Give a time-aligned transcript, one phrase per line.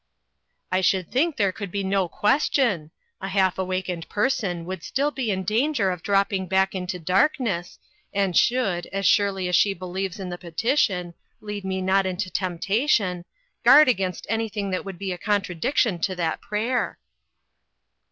[0.71, 2.89] "I should think there could be no ques tion.
[3.21, 7.77] A half awakened person would still be in danger of dropping back into darkness,
[8.11, 13.25] and should, as surely as she believes in the petition, 'lead me not into temptation,'
[13.63, 16.97] guard against anything that would be a contradic tion to that prayer."